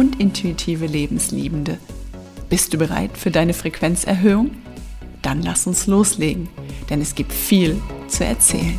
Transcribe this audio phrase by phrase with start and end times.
[0.00, 1.76] und intuitive Lebensliebende.
[2.48, 4.50] Bist du bereit für deine Frequenzerhöhung?
[5.20, 6.48] Dann lass uns loslegen,
[6.88, 7.76] denn es gibt viel
[8.08, 8.78] zu erzählen.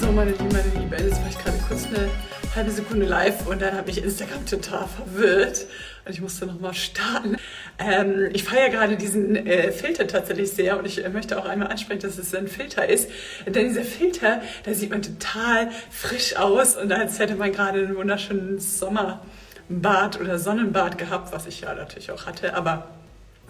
[0.00, 2.08] So, meine Lieben, meine Lieben, jetzt war ich gerade kurz eine
[2.54, 5.66] halbe Sekunde live und dann habe ich Instagram total verwirrt
[6.08, 7.36] ich musste nochmal starten.
[7.78, 11.68] Ähm, ich feiere gerade diesen äh, Filter tatsächlich sehr und ich äh, möchte auch einmal
[11.68, 13.10] ansprechen, dass es ein Filter ist.
[13.46, 17.96] Denn dieser Filter, da sieht man total frisch aus und als hätte man gerade einen
[17.96, 22.88] wunderschönen Sommerbad oder Sonnenbad gehabt, was ich ja natürlich auch hatte, aber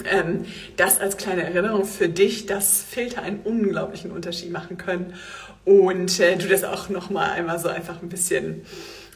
[0.04, 0.44] ähm,
[0.76, 5.14] das als kleine Erinnerung für dich, dass Filter einen unglaublichen Unterschied machen können
[5.64, 8.62] und äh, du das auch nochmal einmal so einfach ein bisschen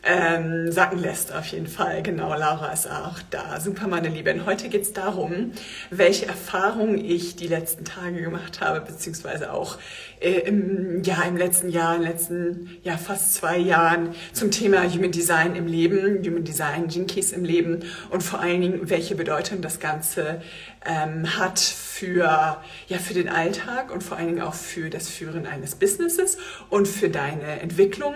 [0.02, 2.02] ähm, sacken lässt auf jeden Fall.
[2.02, 3.60] Genau, Laura ist auch da.
[3.60, 4.46] Super, meine Lieben.
[4.46, 5.52] Heute geht es darum,
[5.90, 9.78] welche Erfahrungen ich die letzten Tage gemacht habe, beziehungsweise auch
[10.20, 14.90] äh, im, ja, im letzten Jahr, in den letzten ja, fast zwei Jahren zum Thema
[14.90, 19.60] Human Design im Leben, Human Design Jinkies im Leben und vor allen Dingen, welche Bedeutung
[19.60, 20.40] das Ganze
[20.86, 25.46] ähm, hat für, ja, für den Alltag und vor allen Dingen auch für das Führen
[25.46, 26.38] eines Businesses
[26.70, 28.14] und für deine Entwicklung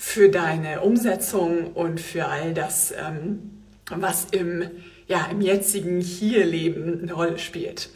[0.00, 4.70] für deine Umsetzung und für all das, ähm, was im,
[5.08, 7.90] ja, im jetzigen Hier-Leben eine Rolle spielt.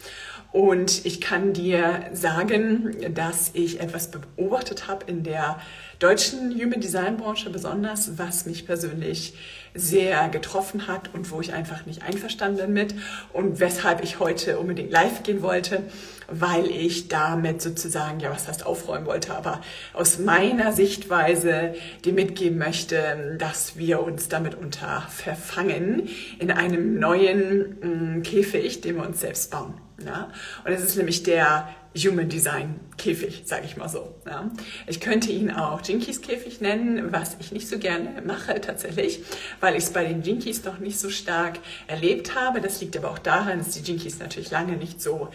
[0.50, 5.60] Und ich kann dir sagen, dass ich etwas beobachtet habe in der
[6.00, 9.34] deutschen Human Design Branche besonders, was mich persönlich
[9.74, 12.94] sehr getroffen hat und wo ich einfach nicht einverstanden bin mit
[13.32, 15.82] und weshalb ich heute unbedingt live gehen wollte,
[16.28, 19.60] weil ich damit sozusagen, ja, was heißt aufräumen wollte, aber
[19.92, 21.74] aus meiner Sichtweise
[22.04, 26.08] dir mitgeben möchte, dass wir uns damit unter verfangen
[26.38, 29.74] in einem neuen mm, Käfig, den wir uns selbst bauen.
[30.04, 30.30] Ja?
[30.64, 34.14] Und es ist nämlich der Human Design Käfig, sage ich mal so.
[34.26, 34.50] Ja.
[34.86, 39.20] Ich könnte ihn auch Jinkies Käfig nennen, was ich nicht so gerne mache tatsächlich,
[39.60, 42.60] weil ich es bei den Jinkies noch nicht so stark erlebt habe.
[42.60, 45.28] Das liegt aber auch daran, dass die Jinkies natürlich lange nicht so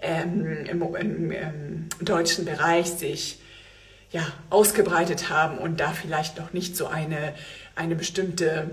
[0.00, 3.38] ähm, im, im, im deutschen Bereich sich
[4.10, 7.34] ja, ausgebreitet haben und da vielleicht noch nicht so eine,
[7.74, 8.70] eine bestimmte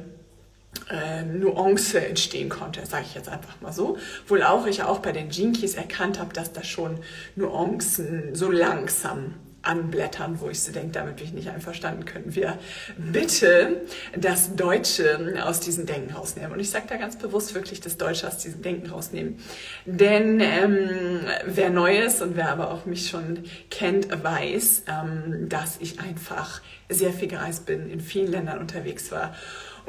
[0.89, 3.97] äh, Nuance entstehen konnte, sage ich jetzt einfach mal so.
[4.27, 6.99] Wohl auch ich auch bei den Jinkies erkannt habe, dass da schon
[7.35, 12.57] Nuancen so langsam anblättern, wo ich so denke, damit bin ich nicht einverstanden, können wir
[12.97, 13.81] bitte
[14.15, 16.53] das Deutsche aus diesem Denken rausnehmen.
[16.53, 19.37] Und ich sage da ganz bewusst wirklich das Deutsche aus diesem Denken rausnehmen.
[19.85, 25.77] Denn ähm, wer neu ist und wer aber auch mich schon kennt, weiß, ähm, dass
[25.81, 29.35] ich einfach sehr viel gereist bin, in vielen Ländern unterwegs war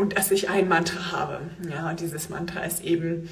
[0.00, 1.40] und dass ich ein Mantra habe.
[1.70, 3.28] Ja, und dieses Mantra ist eben,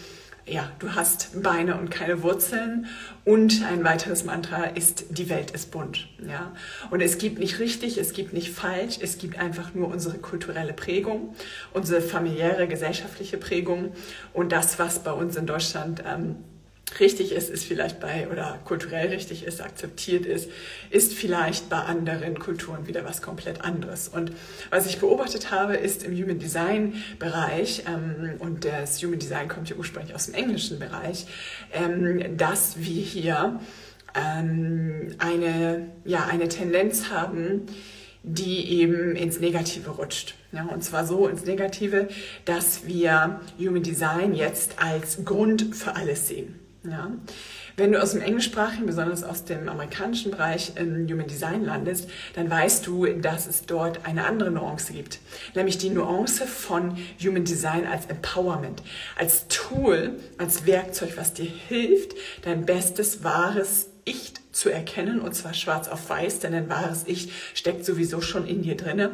[0.46, 2.86] ja, du hast Beine und keine Wurzeln.
[3.24, 6.08] Und ein weiteres Mantra ist, die Welt ist bunt.
[6.26, 6.52] Ja,
[6.90, 10.74] und es gibt nicht richtig, es gibt nicht falsch, es gibt einfach nur unsere kulturelle
[10.74, 11.34] Prägung,
[11.72, 13.92] unsere familiäre, gesellschaftliche Prägung
[14.34, 16.36] und das, was bei uns in Deutschland ähm,
[17.00, 20.50] richtig ist, ist vielleicht bei, oder kulturell richtig ist, akzeptiert ist,
[20.90, 24.08] ist vielleicht bei anderen Kulturen wieder was komplett anderes.
[24.08, 24.32] Und
[24.70, 29.68] was ich beobachtet habe, ist im Human Design Bereich, ähm, und das Human Design kommt
[29.68, 31.26] ja ursprünglich aus dem englischen Bereich,
[31.72, 33.60] ähm, dass wir hier
[34.14, 37.66] ähm, eine, ja, eine Tendenz haben,
[38.22, 40.34] die eben ins Negative rutscht.
[40.52, 42.08] Ja, und zwar so ins Negative,
[42.44, 46.58] dass wir Human Design jetzt als Grund für alles sehen.
[46.90, 47.10] Ja.
[47.76, 52.50] Wenn du aus dem englischsprachigen, besonders aus dem amerikanischen Bereich im Human Design landest, dann
[52.50, 55.20] weißt du, dass es dort eine andere Nuance gibt.
[55.54, 58.82] Nämlich die Nuance von Human Design als Empowerment,
[59.16, 65.54] als Tool, als Werkzeug, was dir hilft, dein bestes, wahres Ich zu erkennen und zwar
[65.54, 69.12] schwarz auf weiß, denn ein wahres Ich steckt sowieso schon in dir drinne.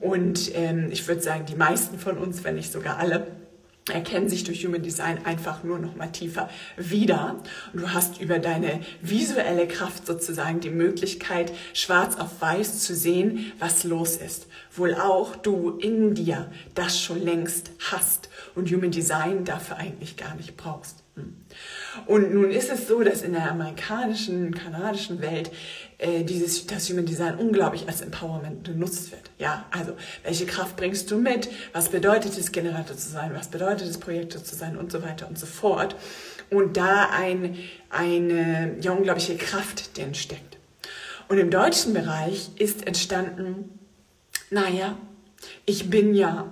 [0.00, 3.26] Und ähm, ich würde sagen, die meisten von uns, wenn nicht sogar alle,
[3.90, 7.36] erkennen sich durch Human Design einfach nur noch mal tiefer wieder.
[7.72, 13.52] Und du hast über deine visuelle Kraft sozusagen die Möglichkeit, schwarz auf weiß zu sehen,
[13.58, 14.46] was los ist.
[14.74, 20.34] Wohl auch du in dir das schon längst hast und Human Design dafür eigentlich gar
[20.34, 21.02] nicht brauchst.
[21.16, 21.34] Hm.
[22.06, 25.50] Und nun ist es so, dass in der amerikanischen, kanadischen Welt
[26.00, 29.30] äh, dieses, das Human Design unglaublich als Empowerment genutzt wird.
[29.38, 29.92] Ja, also
[30.22, 31.50] welche Kraft bringst du mit?
[31.74, 33.32] Was bedeutet es, Generator zu sein?
[33.34, 34.78] Was bedeutet es, Projektor zu sein?
[34.78, 35.94] Und so weiter und so fort.
[36.48, 37.58] Und da ein,
[37.90, 40.56] eine ja, unglaubliche Kraft drin steckt.
[41.28, 43.78] Und im deutschen Bereich ist entstanden,
[44.48, 44.96] naja,
[45.66, 46.50] ich bin ja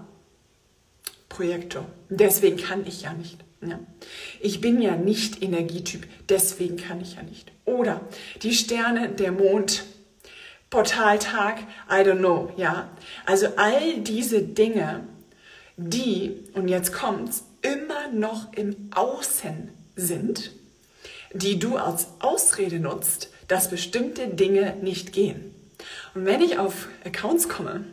[1.30, 1.86] Projektor.
[2.10, 3.47] Deswegen kann ich ja nicht.
[3.60, 3.80] Ja.
[4.40, 7.50] Ich bin ja nicht Energietyp, deswegen kann ich ja nicht.
[7.64, 8.00] Oder
[8.42, 9.84] die Sterne, der Mond,
[10.70, 11.60] Portaltag,
[11.90, 12.90] I don't know, ja.
[13.26, 15.04] Also all diese Dinge,
[15.76, 20.52] die, und jetzt kommt's, immer noch im Außen sind,
[21.32, 25.54] die du als Ausrede nutzt, dass bestimmte Dinge nicht gehen.
[26.14, 27.84] Und wenn ich auf Accounts komme,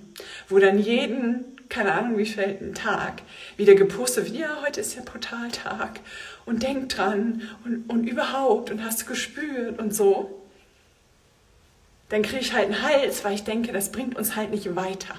[0.50, 3.22] wo dann jeden keine Ahnung wie viel Tag
[3.58, 6.00] wieder gepostet wird, ja, heute ist ja Portaltag.
[6.46, 10.42] Und denk dran und, und überhaupt und hast du gespürt und so,
[12.10, 15.16] dann kriege ich halt einen Hals, weil ich denke, das bringt uns halt nicht weiter.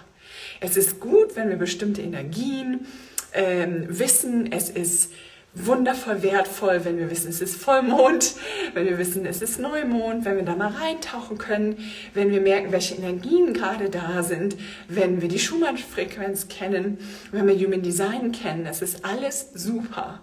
[0.61, 2.87] Es ist gut, wenn wir bestimmte Energien
[3.33, 5.13] ähm, wissen, es ist
[5.57, 8.35] wundervoll wertvoll, wenn wir wissen, es ist Vollmond,
[8.75, 11.79] wenn wir wissen, es ist Neumond, wenn wir da mal reintauchen können,
[12.13, 14.57] wenn wir merken, welche Energien gerade da sind,
[14.89, 16.99] wenn wir die Schumann-Frequenz kennen,
[17.33, 18.65] wenn wir Human Design kennen.
[18.65, 20.21] Das ist alles super.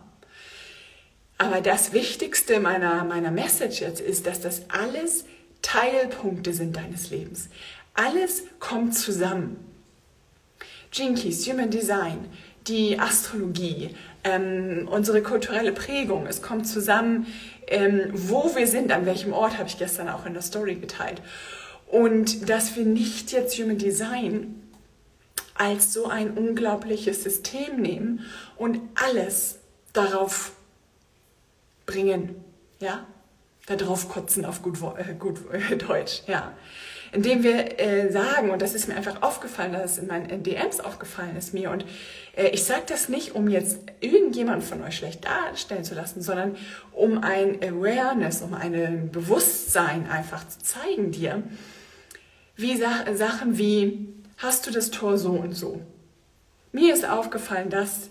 [1.39, 5.25] Aber das Wichtigste meiner, meiner Message jetzt ist, dass das alles
[5.61, 7.49] Teilpunkte sind deines Lebens.
[7.95, 9.57] Alles kommt zusammen.
[10.91, 12.25] Jinkies, Human Design,
[12.67, 16.27] die Astrologie, ähm, unsere kulturelle Prägung.
[16.27, 17.27] Es kommt zusammen,
[17.67, 21.21] ähm, wo wir sind, an welchem Ort, habe ich gestern auch in der Story geteilt.
[21.87, 24.61] Und dass wir nicht jetzt Human Design
[25.55, 28.25] als so ein unglaubliches System nehmen
[28.57, 29.59] und alles
[29.93, 30.53] darauf
[31.85, 32.35] bringen,
[32.79, 33.05] ja,
[33.67, 36.53] darauf kotzen auf gut, äh, gut äh, Deutsch, ja
[37.13, 40.79] indem wir äh, sagen, und das ist mir einfach aufgefallen, dass es in meinen DMs
[40.79, 41.85] aufgefallen ist mir, und
[42.35, 46.55] äh, ich sage das nicht, um jetzt irgendjemand von euch schlecht darstellen zu lassen, sondern
[46.91, 51.43] um ein Awareness, um ein Bewusstsein einfach zu zeigen dir,
[52.55, 55.81] wie Sa Sachen wie, hast du das Tor so und so?
[56.71, 58.09] Mir ist aufgefallen, dass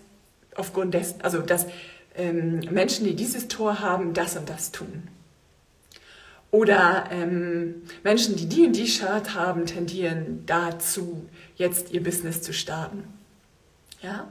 [0.55, 1.67] aufgrund dessen, also dass
[2.15, 5.09] ähm, Menschen, die dieses Tor haben, das und das tun.
[6.53, 12.53] Oder ähm, Menschen, die die und die Chart haben, tendieren dazu, jetzt ihr Business zu
[12.53, 13.05] starten.
[14.03, 14.27] Ja?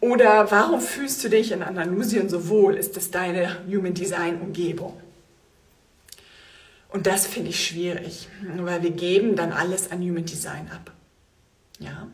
[0.00, 2.74] Oder warum fühlst du dich in Andalusien so wohl?
[2.74, 5.00] Ist das deine Human Design Umgebung?
[6.88, 10.90] Und das finde ich schwierig, weil wir geben dann alles an Human Design ab.
[11.78, 12.08] Ja?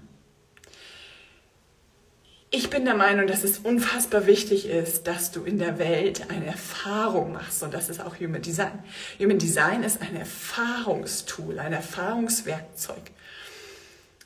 [2.55, 6.45] Ich bin der Meinung, dass es unfassbar wichtig ist, dass du in der Welt eine
[6.45, 8.79] Erfahrung machst und das ist auch Human Design.
[9.19, 13.11] Human Design ist ein Erfahrungstool, ein Erfahrungswerkzeug.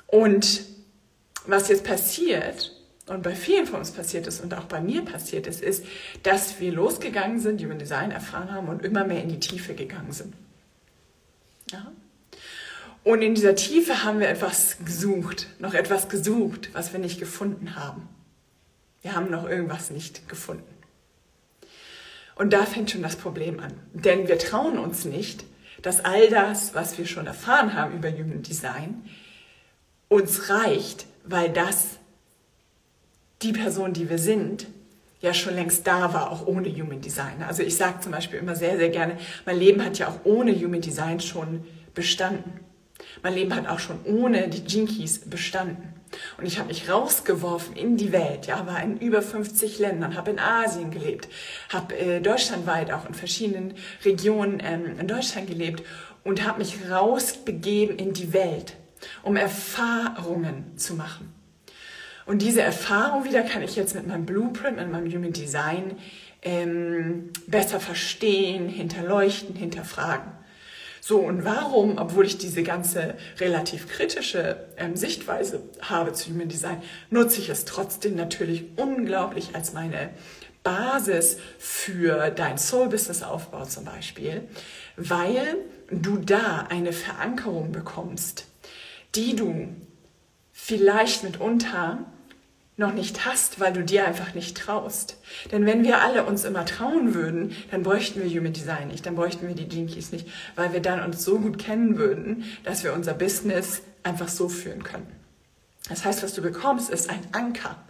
[0.08, 0.64] Und
[1.46, 2.72] was jetzt passiert
[3.06, 5.84] und bei vielen von uns passiert ist und auch bei mir passiert ist, ist,
[6.24, 10.10] dass wir losgegangen sind, Human Design erfahren haben und immer mehr in die Tiefe gegangen
[10.10, 10.34] sind.
[11.70, 11.92] Ja?
[13.04, 17.76] Und in dieser Tiefe haben wir etwas gesucht, noch etwas gesucht, was wir nicht gefunden
[17.76, 18.15] haben.
[19.06, 20.66] Wir haben noch irgendwas nicht gefunden.
[22.34, 23.72] Und da fängt schon das Problem an.
[23.92, 25.44] Denn wir trauen uns nicht,
[25.80, 29.08] dass all das, was wir schon erfahren haben über Human Design,
[30.08, 32.00] uns reicht, weil das
[33.42, 34.66] die Person, die wir sind,
[35.20, 37.44] ja schon längst da war, auch ohne Human Design.
[37.46, 40.52] Also ich sage zum Beispiel immer sehr, sehr gerne, mein Leben hat ja auch ohne
[40.52, 42.58] Human Design schon bestanden.
[43.22, 45.94] Mein Leben hat auch schon ohne die Jinkies bestanden.
[46.38, 50.30] Und ich habe mich rausgeworfen in die Welt, ja, war in über 50 Ländern, habe
[50.30, 51.28] in Asien gelebt,
[51.68, 53.74] habe äh, deutschlandweit auch in verschiedenen
[54.04, 55.82] Regionen ähm, in Deutschland gelebt
[56.24, 58.76] und habe mich rausbegeben in die Welt,
[59.22, 61.32] um Erfahrungen zu machen.
[62.24, 65.96] Und diese Erfahrung wieder kann ich jetzt mit meinem Blueprint, mit meinem Human Design
[66.42, 70.32] ähm, besser verstehen, hinterleuchten, hinterfragen.
[71.08, 76.82] So, und warum, obwohl ich diese ganze relativ kritische ähm, Sichtweise habe zu Human Design,
[77.10, 80.10] nutze ich es trotzdem natürlich unglaublich als meine
[80.64, 84.48] Basis für dein Soul-Business-Aufbau zum Beispiel,
[84.96, 85.58] weil
[85.92, 88.46] du da eine Verankerung bekommst,
[89.14, 89.68] die du
[90.52, 92.04] vielleicht mitunter
[92.76, 95.16] noch nicht hast, weil du dir einfach nicht traust.
[95.50, 99.14] Denn wenn wir alle uns immer trauen würden, dann bräuchten wir Human Design nicht, dann
[99.14, 102.92] bräuchten wir die Jinkies nicht, weil wir dann uns so gut kennen würden, dass wir
[102.92, 105.10] unser Business einfach so führen können.
[105.88, 107.82] Das heißt, was du bekommst, ist ein Anker,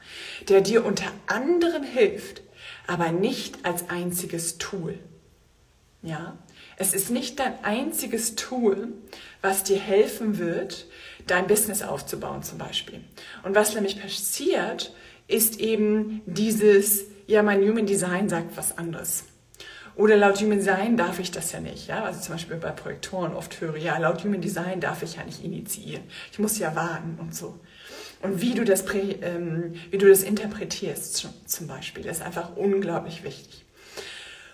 [0.48, 2.42] der dir unter anderem hilft,
[2.86, 4.98] aber nicht als einziges Tool.
[6.02, 6.38] Ja?
[6.76, 8.88] Es ist nicht dein einziges Tool,
[9.40, 10.86] was dir helfen wird,
[11.26, 13.00] dein Business aufzubauen zum Beispiel.
[13.42, 14.94] Und was nämlich passiert,
[15.28, 19.24] ist eben dieses, ja, mein Human Design sagt was anderes.
[19.96, 21.88] Oder laut Human Design darf ich das ja nicht.
[21.88, 22.04] Ja?
[22.04, 25.42] Also zum Beispiel bei Projektoren oft höre, ja, laut Human Design darf ich ja nicht
[25.42, 26.04] initiieren.
[26.30, 27.58] Ich muss ja warten und so.
[28.22, 33.64] Und wie du das, ähm, wie du das interpretierst zum Beispiel, ist einfach unglaublich wichtig.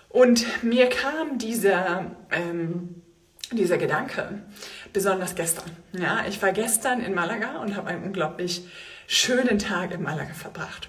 [0.08, 3.02] Und mir kam dieser, ähm,
[3.50, 4.42] dieser Gedanke
[4.92, 5.70] besonders gestern.
[5.92, 8.66] Ja, ich war gestern in Malaga und habe einen unglaublich
[9.06, 10.88] schönen Tag in Malaga verbracht.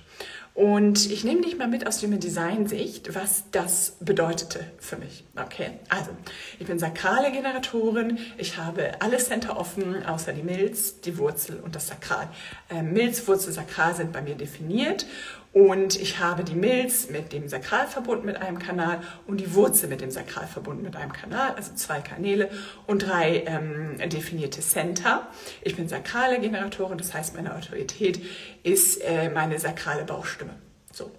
[0.53, 5.23] Und ich nehme dich mal mit aus Human Design Sicht, was das bedeutete für mich.
[5.35, 6.11] Okay, also
[6.59, 8.19] ich bin sakrale Generatorin.
[8.37, 12.29] Ich habe alle Center offen, außer die Milz, die Wurzel und das Sakral.
[12.69, 15.07] Ähm, Milz, Wurzel, Sakral sind bei mir definiert.
[15.53, 20.01] Und ich habe die Milz mit dem Sakralverbund mit einem Kanal und die Wurzel mit
[20.01, 22.49] dem Sakralverbund mit einem Kanal, also zwei Kanäle
[22.87, 25.27] und drei ähm, definierte Center.
[25.61, 28.19] Ich bin sakrale Generatorin, das heißt, meine Autorität
[28.63, 30.55] ist äh, meine sakrale Bauchstimme.
[30.91, 31.11] So.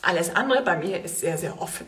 [0.00, 1.86] Alles andere bei mir ist sehr, sehr offen.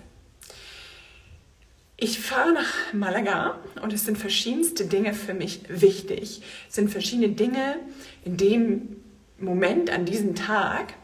[1.97, 6.42] Ich fahre nach Malaga und es sind verschiedenste Dinge für mich wichtig.
[6.69, 7.76] Es sind verschiedene Dinge
[8.25, 8.97] in dem
[9.38, 10.95] Moment, an diesem Tag,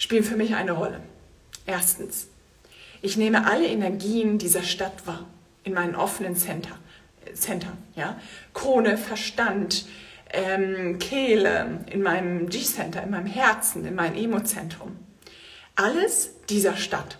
[0.00, 1.00] spielen für mich eine Rolle.
[1.66, 2.26] Erstens,
[3.02, 5.26] ich nehme alle Energien dieser Stadt wahr
[5.62, 6.76] in meinen offenen Center.
[7.34, 8.18] Center ja?
[8.54, 9.86] Krone, Verstand,
[10.32, 14.96] ähm, Kehle, in meinem G-Center, in meinem Herzen, in meinem Emozentrum.
[15.76, 17.18] Alles dieser Stadt.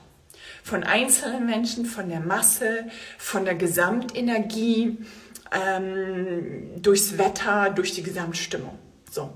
[0.63, 2.87] Von einzelnen Menschen, von der Masse,
[3.19, 4.99] von der Gesamtenergie,
[5.53, 8.79] ähm, durchs Wetter, durch die Gesamtstimmung.
[9.11, 9.31] So.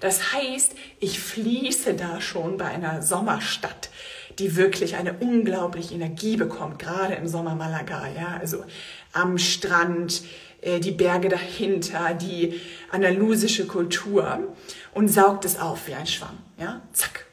[0.00, 3.90] Das heißt, ich fließe da schon bei einer Sommerstadt,
[4.38, 8.64] die wirklich eine unglaubliche Energie bekommt, gerade im Sommer Malaga, ja, also
[9.12, 10.22] am Strand,
[10.62, 14.54] äh, die Berge dahinter, die andalusische Kultur
[14.94, 17.26] und saugt es auf wie ein Schwamm, ja, zack.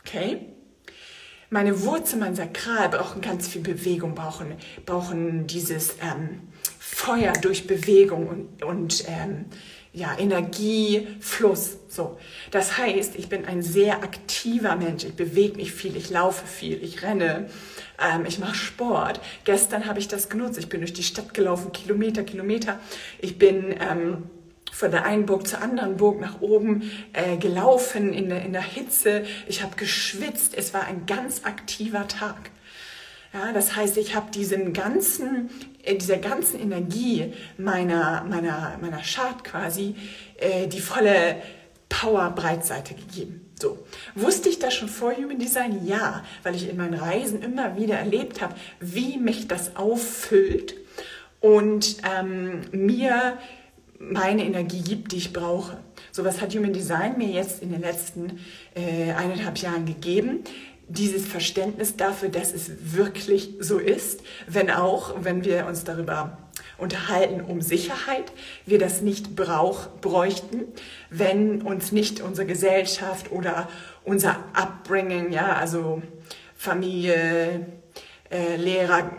[0.00, 0.46] Okay?
[1.50, 4.54] Meine Wurzel, mein Sakral brauchen ganz viel Bewegung, brauchen,
[4.86, 6.40] brauchen dieses ähm,
[6.78, 9.46] Feuer durch Bewegung und, und ähm,
[9.92, 11.78] ja, Energie, Fluss.
[11.88, 12.18] So.
[12.50, 15.04] Das heißt, ich bin ein sehr aktiver Mensch.
[15.04, 17.48] Ich bewege mich viel, ich laufe viel, ich renne,
[18.00, 19.20] ähm, ich mache Sport.
[19.44, 20.58] Gestern habe ich das genutzt.
[20.58, 22.80] Ich bin durch die Stadt gelaufen, Kilometer, Kilometer.
[23.18, 24.30] Ich bin ähm,
[24.72, 28.62] von der einen Burg zur anderen Burg nach oben äh, gelaufen in der, in der
[28.62, 29.24] Hitze.
[29.46, 30.54] Ich habe geschwitzt.
[30.56, 32.50] Es war ein ganz aktiver Tag.
[33.34, 35.48] Ja, das heißt, ich habe diesen ganzen,
[35.86, 39.96] dieser ganzen Energie meiner, meiner, meiner Chart quasi
[40.38, 41.36] äh, die volle
[41.88, 43.50] Power-Breitseite gegeben.
[43.60, 43.78] So.
[44.14, 45.86] Wusste ich das schon vor Human Design?
[45.86, 50.74] Ja, weil ich in meinen Reisen immer wieder erlebt habe, wie mich das auffüllt
[51.40, 53.38] und ähm, mir
[53.98, 55.78] meine Energie gibt, die ich brauche.
[56.10, 58.40] So was hat Human Design mir jetzt in den letzten
[58.74, 60.40] äh, eineinhalb Jahren gegeben
[60.92, 66.38] dieses Verständnis dafür, dass es wirklich so ist, wenn auch, wenn wir uns darüber
[66.78, 68.32] unterhalten um Sicherheit,
[68.66, 70.64] wir das nicht brauch, bräuchten,
[71.10, 73.68] wenn uns nicht unsere Gesellschaft oder
[74.04, 76.02] unser Upbringing, ja, also
[76.56, 77.66] Familie,
[78.30, 79.10] äh, Lehrer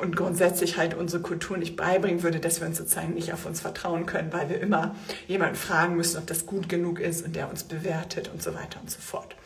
[0.00, 3.60] und grundsätzlich halt unsere Kultur nicht beibringen würde, dass wir uns sozusagen nicht auf uns
[3.60, 4.94] vertrauen können, weil wir immer
[5.28, 8.80] jemanden fragen müssen, ob das gut genug ist und der uns bewertet und so weiter
[8.80, 9.36] und so fort.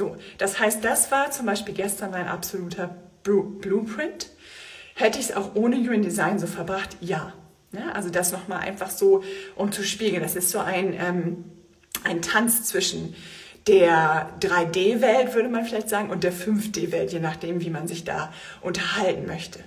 [0.00, 4.30] So, das heißt, das war zum Beispiel gestern mein absoluter Blueprint.
[4.94, 6.96] Hätte ich es auch ohne Human Design so verbracht?
[7.02, 7.34] Ja.
[7.72, 9.22] ja also das nochmal einfach so,
[9.56, 10.22] um zu spiegeln.
[10.22, 11.44] Das ist so ein, ähm,
[12.02, 13.14] ein Tanz zwischen
[13.66, 18.32] der 3D-Welt, würde man vielleicht sagen, und der 5D-Welt, je nachdem, wie man sich da
[18.62, 19.58] unterhalten möchte.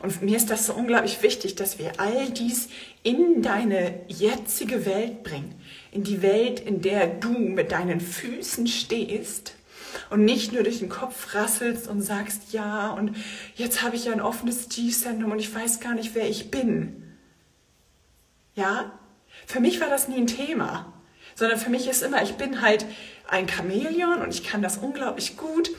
[0.00, 2.70] Und mir ist das so unglaublich wichtig, dass wir all dies
[3.02, 5.54] in deine jetzige Welt bringen.
[5.92, 9.56] In die Welt, in der du mit deinen Füßen stehst
[10.10, 13.16] und nicht nur durch den Kopf rasselst und sagst, ja, und
[13.54, 17.16] jetzt habe ich ja ein offenes G-Zentrum und ich weiß gar nicht, wer ich bin.
[18.54, 18.92] Ja,
[19.46, 20.92] für mich war das nie ein Thema,
[21.34, 22.86] sondern für mich ist immer, ich bin halt
[23.28, 25.70] ein Chamäleon und ich kann das unglaublich gut.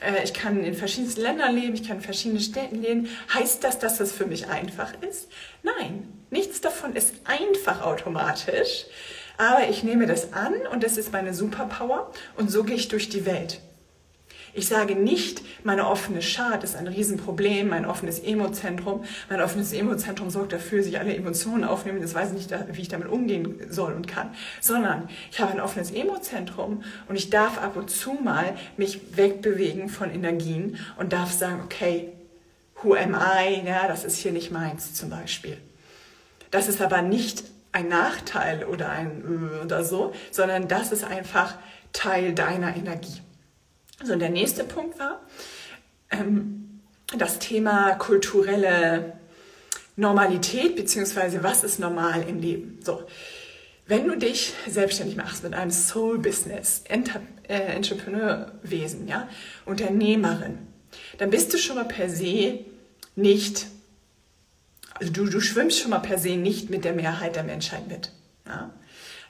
[0.00, 3.08] Äh, ich kann in verschiedensten Ländern leben, ich kann in verschiedenen Städten leben.
[3.32, 5.28] Heißt das, dass das für mich einfach ist?
[5.62, 8.86] Nein, nichts davon ist einfach automatisch.
[9.36, 13.08] Aber ich nehme das an und das ist meine Superpower und so gehe ich durch
[13.08, 13.60] die Welt.
[14.56, 19.04] Ich sage nicht, meine offene Chart ist ein Riesenproblem, mein offenes Emozentrum.
[19.28, 22.00] Mein offenes Emozentrum sorgt dafür, dass ich alle Emotionen aufnehme.
[22.00, 24.32] Das weiß ich nicht, wie ich damit umgehen soll und kann.
[24.60, 29.88] Sondern ich habe ein offenes Emozentrum und ich darf ab und zu mal mich wegbewegen
[29.88, 32.12] von Energien und darf sagen, okay,
[32.80, 35.58] who am I, ja, das ist hier nicht meins zum Beispiel.
[36.52, 37.42] Das ist aber nicht
[37.74, 41.54] ein Nachteil oder ein äh, oder so, sondern das ist einfach
[41.92, 43.20] Teil deiner Energie.
[44.02, 45.20] So, und der nächste Punkt war
[46.10, 46.80] ähm,
[47.18, 49.14] das Thema kulturelle
[49.96, 52.78] Normalität, beziehungsweise was ist normal im Leben.
[52.82, 53.02] So,
[53.86, 59.28] wenn du dich selbstständig machst mit einem Soul-Business, äh, Entrepreneurwesen, ja,
[59.66, 60.58] Unternehmerin,
[61.18, 62.60] dann bist du schon mal per se
[63.16, 63.66] nicht,
[64.94, 68.10] also du, du schwimmst schon mal per se nicht mit der Mehrheit der Menschheit mit.
[68.46, 68.70] Ja?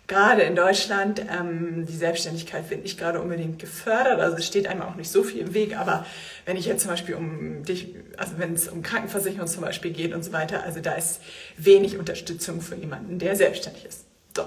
[0.06, 4.83] Gerade in Deutschland, ähm, die Selbstständigkeit wird nicht gerade unbedingt gefördert, also es steht einem
[4.83, 6.04] auch nicht so viel im Weg, aber
[6.44, 10.12] wenn ich jetzt zum Beispiel um dich, also wenn es um Krankenversicherung zum Beispiel geht
[10.12, 11.23] und so weiter, also da ist
[11.56, 14.04] wenig Unterstützung für jemanden, der selbstständig ist.
[14.37, 14.44] So.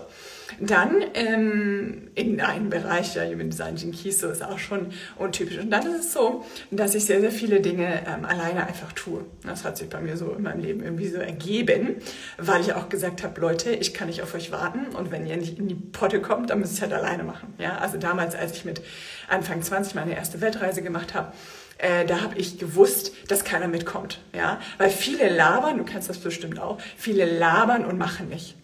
[0.59, 4.87] Dann ähm, in einem Bereich, ja, Human Design Keys, so ist auch schon
[5.17, 5.57] untypisch.
[5.57, 9.25] Und dann ist es so, dass ich sehr, sehr viele Dinge ähm, alleine einfach tue.
[9.43, 11.97] Das hat sich bei mir so in meinem Leben irgendwie so ergeben,
[12.37, 15.37] weil ich auch gesagt habe, Leute, ich kann nicht auf euch warten und wenn ihr
[15.37, 17.53] nicht in die Potte kommt, dann müsst ihr es halt alleine machen.
[17.59, 18.81] Ja, also damals, als ich mit
[19.27, 21.33] Anfang 20 meine erste Weltreise gemacht habe,
[21.77, 24.19] äh, da habe ich gewusst, dass keiner mitkommt.
[24.33, 24.59] Ja?
[24.77, 28.55] Weil viele labern, du kennst das bestimmt auch, viele labern und machen nicht.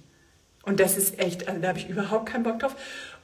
[0.65, 2.75] Und das ist echt, also da habe ich überhaupt keinen Bock drauf.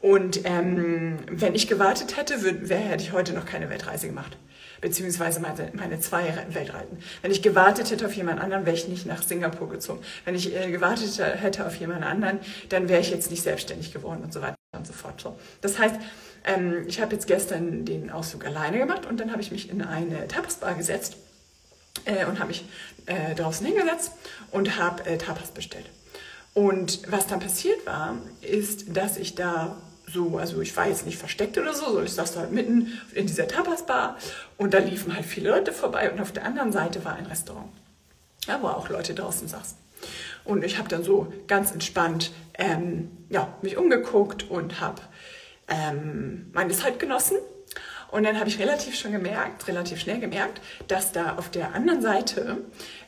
[0.01, 4.37] Und ähm, wenn ich gewartet hätte, würd, wär, hätte ich heute noch keine Weltreise gemacht.
[4.81, 6.99] Beziehungsweise meine, meine zwei Weltreisen.
[7.21, 10.01] Wenn ich gewartet hätte auf jemand anderen, wäre ich nicht nach Singapur gezogen.
[10.25, 14.21] Wenn ich äh, gewartet hätte auf jemand anderen, dann wäre ich jetzt nicht selbstständig geworden
[14.23, 15.19] und so weiter und so fort.
[15.19, 15.37] So.
[15.61, 15.95] Das heißt,
[16.45, 19.81] ähm, ich habe jetzt gestern den Ausflug alleine gemacht und dann habe ich mich in
[19.81, 21.17] eine Tapasbar gesetzt
[22.05, 22.65] äh, und habe mich
[23.05, 24.11] äh, draußen hingesetzt
[24.51, 25.89] und habe äh, Tapas bestellt.
[26.53, 29.77] Und was dann passiert war, ist, dass ich da
[30.11, 32.99] so, also ich war jetzt nicht versteckt oder so, sondern ich saß da halt mitten
[33.13, 34.17] in dieser Tapasbar
[34.57, 37.69] und da liefen halt viele Leute vorbei und auf der anderen Seite war ein Restaurant,
[38.47, 39.77] ja, wo auch Leute draußen saßen.
[40.45, 45.01] Und ich habe dann so ganz entspannt ähm, ja, mich umgeguckt und habe
[45.67, 47.37] ähm, meine Zeit genossen.
[48.11, 52.01] Und dann habe ich relativ schon gemerkt, relativ schnell gemerkt, dass da auf der anderen
[52.01, 52.57] Seite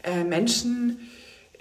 [0.03, 1.09] äh, Menschen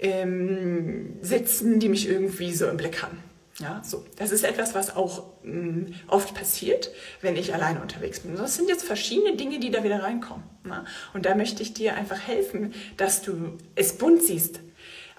[0.01, 3.17] ähm, sitzen, die mich irgendwie so im Blick haben.
[3.59, 4.03] Ja, so.
[4.17, 6.89] Das ist etwas, was auch mh, mm, oft passiert,
[7.21, 8.35] wenn ich alleine unterwegs bin.
[8.35, 10.43] Das sind jetzt verschiedene Dinge, die da wieder reinkommen.
[10.63, 10.83] Ne?
[11.13, 14.59] Und da möchte ich dir einfach helfen, dass du es bunt siehst.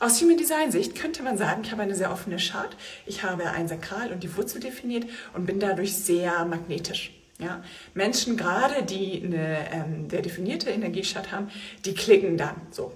[0.00, 2.76] Aus Human Design Sicht könnte man sagen, ich habe eine sehr offene Chart.
[3.06, 7.12] Ich habe ein Sakral und die Wurzel definiert und bin dadurch sehr magnetisch.
[7.38, 7.62] Ja?
[7.94, 11.48] Menschen gerade, die eine ähm, der definierte Energiechart haben,
[11.84, 12.92] die klicken dann so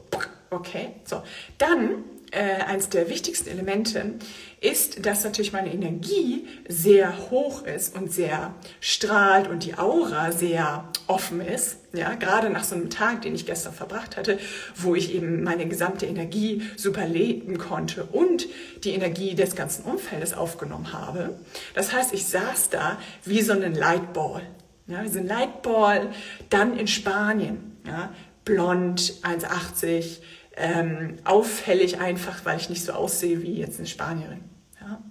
[0.51, 1.23] Okay, so.
[1.59, 4.15] Dann, äh, eins der wichtigsten Elemente
[4.61, 10.89] ist, dass natürlich meine Energie sehr hoch ist und sehr strahlt und die Aura sehr
[11.09, 11.79] offen ist.
[11.93, 14.39] Ja, gerade nach so einem Tag, den ich gestern verbracht hatte,
[14.77, 18.47] wo ich eben meine gesamte Energie super leben konnte und
[18.85, 21.39] die Energie des ganzen Umfeldes aufgenommen habe.
[21.75, 24.43] Das heißt, ich saß da wie so ein Lightball.
[24.89, 26.11] Ja, wie so ein Lightball,
[26.51, 27.77] dann in Spanien.
[27.87, 28.13] Ja,
[28.47, 30.21] blond, 1,80,
[30.57, 34.41] ähm, auffällig einfach, weil ich nicht so aussehe wie jetzt eine Spanierin.
[34.81, 35.03] Ja.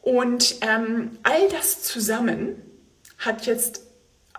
[0.00, 2.62] Und ähm, all das zusammen
[3.18, 3.82] hat jetzt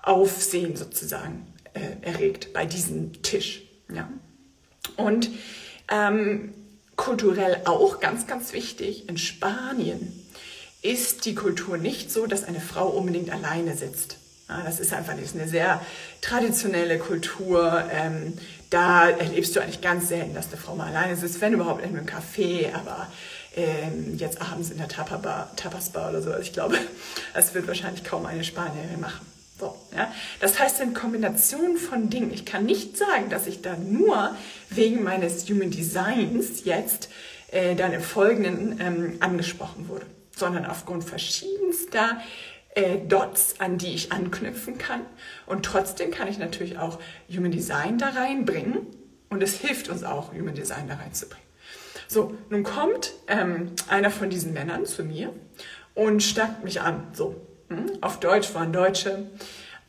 [0.02, 3.64] Aufsehen sozusagen äh, erregt bei diesem Tisch.
[3.94, 4.10] Ja.
[4.96, 5.30] Und
[5.92, 6.54] ähm,
[6.96, 10.26] kulturell auch ganz, ganz wichtig, in Spanien
[10.82, 14.19] ist die Kultur nicht so, dass eine Frau unbedingt alleine sitzt.
[14.50, 15.80] Ja, das ist einfach das ist eine sehr
[16.22, 17.84] traditionelle Kultur.
[17.92, 18.34] Ähm,
[18.72, 21.96] da erlebst du eigentlich ganz selten, dass eine Frau mal alleine sitzt, wenn überhaupt in
[21.96, 23.08] einem Café, aber
[23.56, 26.36] ähm, jetzt abends in der Tapas-Bar Tapas oder so.
[26.38, 26.78] Ich glaube,
[27.34, 29.26] das wird wahrscheinlich kaum eine Spanierin machen.
[29.60, 30.12] So, ja?
[30.40, 32.32] Das heißt, in Kombination von Dingen.
[32.34, 34.36] Ich kann nicht sagen, dass ich da nur
[34.70, 37.10] wegen meines Human Designs jetzt
[37.52, 42.22] äh, dann im Folgenden ähm, angesprochen wurde, sondern aufgrund verschiedenster
[42.76, 45.02] äh, Dots, an die ich anknüpfen kann.
[45.46, 48.88] Und trotzdem kann ich natürlich auch Human Design da reinbringen.
[49.30, 51.46] Und es hilft uns auch, Human Design da reinzubringen.
[52.08, 55.32] So, nun kommt ähm, einer von diesen Männern zu mir
[55.94, 57.08] und stackt mich an.
[57.14, 57.36] So,
[57.70, 57.92] hm?
[58.02, 59.30] auf Deutsch waren Deutsche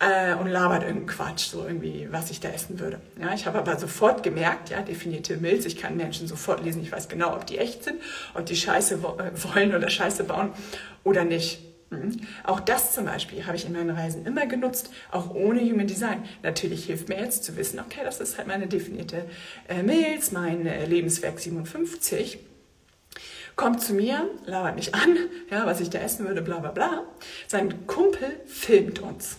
[0.00, 3.00] äh, und labert irgendeinen Quatsch, so irgendwie, was ich da essen würde.
[3.20, 6.92] Ja, ich habe aber sofort gemerkt, ja, definierte Milz, ich kann Menschen sofort lesen, ich
[6.92, 8.00] weiß genau, ob die echt sind,
[8.34, 10.52] ob die Scheiße äh, wollen oder Scheiße bauen
[11.04, 11.69] oder nicht.
[11.90, 12.20] Mhm.
[12.44, 16.24] Auch das zum Beispiel habe ich in meinen Reisen immer genutzt, auch ohne Human Design.
[16.42, 19.24] Natürlich hilft mir jetzt zu wissen, okay, das ist halt meine definierte
[19.68, 22.38] äh, Milz, mein äh, Lebenswerk 57.
[23.56, 25.16] Kommt zu mir, labert mich an,
[25.50, 27.04] ja, was ich da essen würde, bla bla bla.
[27.48, 29.38] Sein Kumpel filmt uns.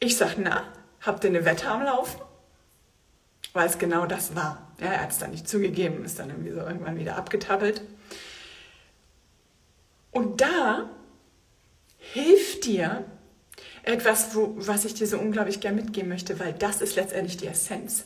[0.00, 0.64] Ich sage, na,
[1.02, 2.20] habt ihr eine Wette am Laufen?
[3.52, 4.68] weil es genau das war.
[4.80, 7.82] Ja, er hat es dann nicht zugegeben, ist dann irgendwie so irgendwann wieder abgetappelt.
[10.10, 10.90] Und da
[11.98, 13.04] hilft dir
[13.82, 17.46] etwas, wo, was ich dir so unglaublich gern mitgeben möchte, weil das ist letztendlich die
[17.46, 18.04] Essenz.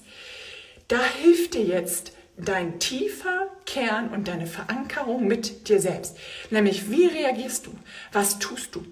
[0.88, 6.16] Da hilft dir jetzt dein tiefer Kern und deine Verankerung mit dir selbst.
[6.50, 7.72] Nämlich, wie reagierst du?
[8.12, 8.84] Was tust du?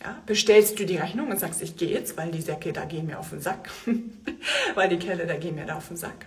[0.00, 3.06] Ja, bestellst du die Rechnung und sagst, ich gehe jetzt, weil die Säcke da gehen
[3.06, 3.70] mir auf den Sack,
[4.74, 6.26] weil die Kelle da gehen mir da auf den Sack.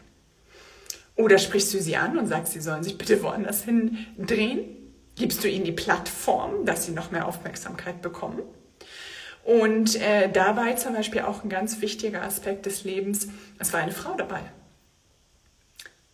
[1.15, 4.76] Oder sprichst du sie an und sagst, sie sollen sich bitte woanders hindrehen?
[5.17, 8.43] Gibst du ihnen die Plattform, dass sie noch mehr Aufmerksamkeit bekommen?
[9.43, 13.27] Und äh, dabei zum Beispiel auch ein ganz wichtiger Aspekt des Lebens,
[13.59, 14.41] es war eine Frau dabei.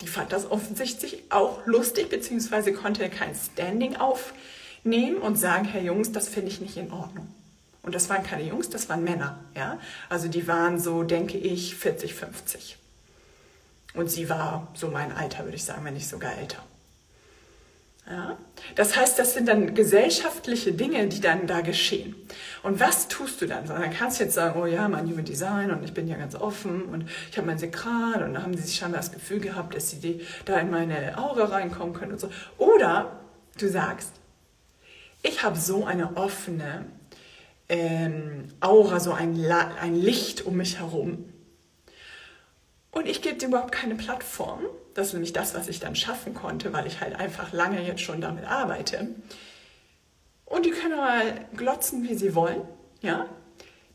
[0.01, 6.11] Die fand das offensichtlich auch lustig, beziehungsweise konnte kein Standing aufnehmen und sagen, Herr Jungs,
[6.11, 7.27] das finde ich nicht in Ordnung.
[7.81, 9.39] Und das waren keine Jungs, das waren Männer.
[9.55, 9.79] Ja?
[10.09, 12.77] Also die waren so, denke ich, 40, 50.
[13.93, 16.63] Und sie war so mein Alter, würde ich sagen, wenn nicht sogar älter.
[18.09, 18.37] Ja?
[18.75, 22.15] Das heißt, das sind dann gesellschaftliche Dinge, die dann da geschehen.
[22.63, 23.65] Und was tust du dann?
[23.65, 26.35] Dann kannst du jetzt sagen, oh ja, mein Human Design und ich bin ja ganz
[26.35, 29.75] offen und ich habe mein Sekret und dann haben sie sich schon das Gefühl gehabt,
[29.75, 32.29] dass sie da in meine Aura reinkommen können und so.
[32.57, 33.19] Oder
[33.57, 34.11] du sagst,
[35.21, 36.85] ich habe so eine offene
[37.69, 39.39] ähm, Aura, so ein,
[39.81, 41.32] ein Licht um mich herum.
[42.93, 44.61] Und ich gebe dir überhaupt keine Plattform.
[44.93, 48.01] Das ist nämlich das, was ich dann schaffen konnte, weil ich halt einfach lange jetzt
[48.01, 49.07] schon damit arbeite.
[50.45, 52.61] Und die können mal glotzen, wie sie wollen.
[53.01, 53.27] Ja?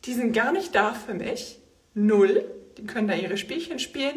[0.05, 1.61] Die sind gar nicht da für mich.
[1.95, 2.45] Null.
[2.77, 4.17] Die können da ihre Spielchen spielen.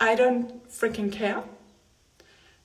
[0.00, 1.42] I don't freaking care.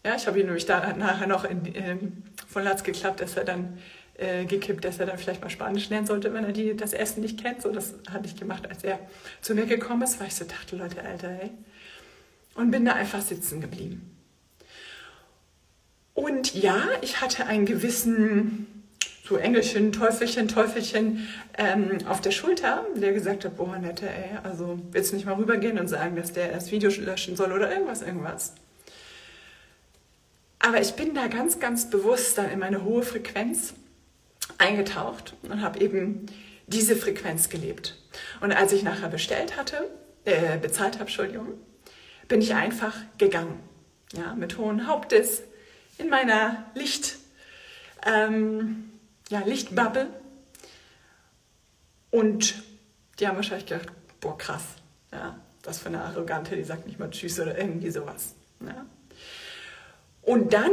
[0.05, 3.43] Ja, ich habe ihn nämlich da nachher noch in, in, von Latz geklappt, dass er
[3.43, 3.77] dann
[4.23, 7.21] äh, gekippt, dass er dann vielleicht mal Spanisch lernen sollte, wenn er die, das Essen
[7.21, 7.61] nicht kennt.
[7.61, 8.99] So, das hatte ich gemacht, als er
[9.41, 11.51] zu mir gekommen ist, weil ich so dachte, Leute, Alter, ey.
[12.55, 14.09] Und bin da einfach sitzen geblieben.
[16.13, 18.85] Und ja, ich hatte einen gewissen,
[19.27, 24.79] so Engelchen, Teufelchen, Teufelchen ähm, auf der Schulter, der gesagt hat, boah, nette, ey, also
[24.91, 28.01] willst du nicht mal rübergehen und sagen, dass der das Video löschen soll oder irgendwas,
[28.01, 28.53] irgendwas.
[30.59, 33.73] Aber ich bin da ganz, ganz bewusst dann in meine hohe Frequenz
[34.63, 36.25] eingetaucht und habe eben
[36.67, 37.97] diese Frequenz gelebt.
[38.41, 39.89] Und als ich nachher bestellt hatte,
[40.25, 41.53] äh, bezahlt habe, Entschuldigung,
[42.27, 43.59] bin ich einfach gegangen.
[44.13, 45.41] Ja, mit hohen Hauptes
[45.97, 47.17] in meiner Licht,
[48.05, 48.91] ähm,
[49.29, 50.07] ja, Lichtbubble.
[52.11, 52.63] Und
[53.19, 54.63] die haben wahrscheinlich gedacht, boah, krass,
[55.11, 58.35] ja, was für eine Arrogante, die sagt nicht mal Tschüss oder irgendwie sowas.
[58.61, 58.85] Ja.
[60.21, 60.71] Und dann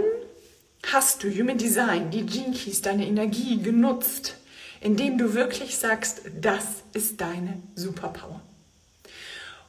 [0.87, 4.37] hast du Human Design, die Gene deine Energie genutzt,
[4.81, 8.41] indem du wirklich sagst, das ist deine Superpower.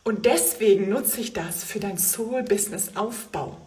[0.03, 3.57] Und deswegen nutze ich das für dein Soul-Business-Aufbau.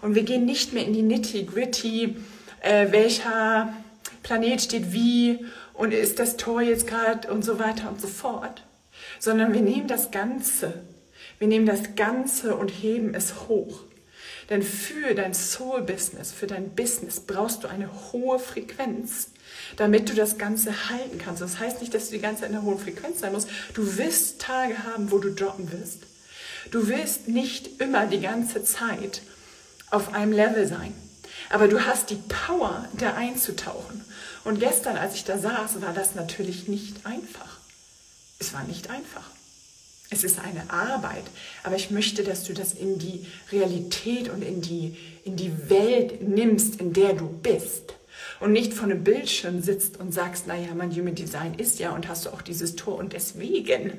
[0.00, 2.16] Und wir gehen nicht mehr in die Nitty-Gritty,
[2.60, 3.74] äh, welcher
[4.22, 5.44] Planet steht wie
[5.74, 8.62] und ist das Tor jetzt gerade und so weiter und so fort,
[9.18, 10.72] sondern wir nehmen das Ganze,
[11.38, 13.80] wir nehmen das Ganze und heben es hoch.
[14.48, 19.28] Denn für dein Soul-Business, für dein Business brauchst du eine hohe Frequenz,
[19.76, 21.42] damit du das Ganze halten kannst.
[21.42, 23.48] Das heißt nicht, dass du die ganze Zeit in einer hohen Frequenz sein musst.
[23.74, 26.02] Du wirst Tage haben, wo du droppen wirst.
[26.70, 29.22] Du wirst nicht immer die ganze Zeit
[29.90, 30.94] auf einem Level sein.
[31.50, 34.04] Aber du hast die Power, da einzutauchen.
[34.44, 37.58] Und gestern, als ich da saß, war das natürlich nicht einfach.
[38.38, 39.30] Es war nicht einfach.
[40.08, 41.24] Es ist eine Arbeit,
[41.64, 46.22] aber ich möchte, dass du das in die Realität und in die, in die Welt
[46.22, 47.94] nimmst, in der du bist.
[48.38, 52.06] Und nicht vor einem Bildschirm sitzt und sagst, naja, mein Human Design ist ja und
[52.08, 53.98] hast du auch dieses Tor und deswegen.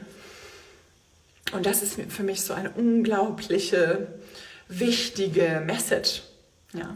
[1.52, 4.08] Und das ist für mich so eine unglaubliche,
[4.70, 6.22] wichtige Message.
[6.74, 6.96] Ja.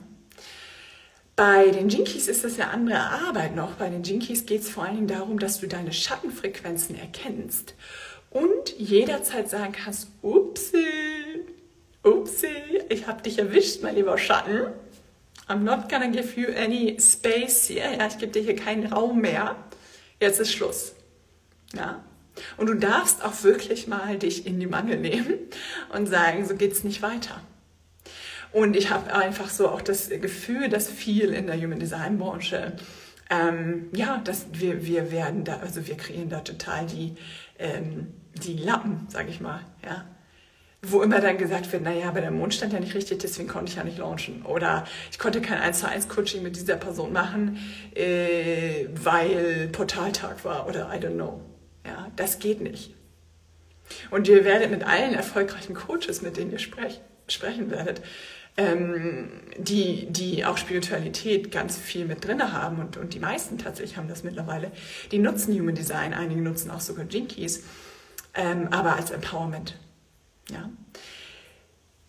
[1.36, 3.72] Bei den Jinkies ist das eine andere Arbeit noch.
[3.74, 7.74] Bei den Jinkies geht es vor allen Dingen darum, dass du deine Schattenfrequenzen erkennst
[8.32, 10.86] und jederzeit sagen kannst, upsi,
[12.04, 14.68] upsi, ich habe dich erwischt, mein lieber Schatten.
[15.48, 17.98] I'm not gonna give you any space here.
[17.98, 19.56] Ja, ich gebe dir hier keinen Raum mehr.
[20.20, 20.94] Jetzt ist Schluss.
[21.76, 22.04] Ja.
[22.58, 25.34] Und du darfst auch wirklich mal dich in die Mangel nehmen
[25.94, 27.42] und sagen, so geht's nicht weiter.
[28.54, 32.74] Und ich habe einfach so auch das Gefühl, dass viel in der Human Design Branche,
[33.32, 37.16] ähm, ja, dass wir, wir werden da, also wir kreieren da total die,
[37.58, 40.06] ähm, die Lappen, sage ich mal, ja.
[40.84, 43.70] Wo immer dann gesagt wird, naja, aber der Mond stand ja nicht richtig, deswegen konnte
[43.70, 44.44] ich ja nicht launchen.
[44.44, 47.60] Oder ich konnte kein 1 zu 1 Coaching mit dieser Person machen,
[47.96, 51.40] äh, weil Portaltag war oder I don't know.
[51.86, 52.96] Ja, das geht nicht.
[54.10, 58.02] Und ihr werdet mit allen erfolgreichen Coaches, mit denen ihr sprech, sprechen werdet,
[58.58, 63.98] ähm, die, die auch Spiritualität ganz viel mit drin haben und, und die meisten tatsächlich
[63.98, 64.72] haben das mittlerweile,
[65.12, 67.64] die nutzen Human Design, einige nutzen auch sogar Jinkies,
[68.34, 69.78] ähm, aber als Empowerment.
[70.50, 70.70] Ja?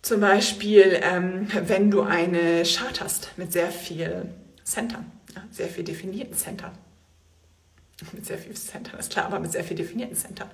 [0.03, 4.27] Zum Beispiel, ähm, wenn du eine Chart hast mit sehr viel
[4.65, 6.73] Centern, ja, sehr viel definierten Centern.
[8.13, 10.51] Mit sehr viel Centern, ist klar, aber mit sehr viel definierten Centern.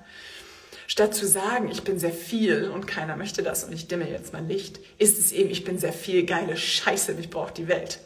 [0.90, 4.32] Statt zu sagen, ich bin sehr viel und keiner möchte das und ich dimme jetzt
[4.32, 8.00] mein Licht, ist es eben, ich bin sehr viel geile Scheiße, ich brauche die Welt.